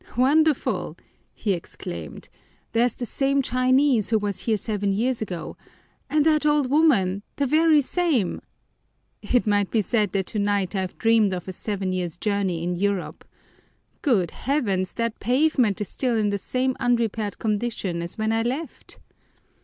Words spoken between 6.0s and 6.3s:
and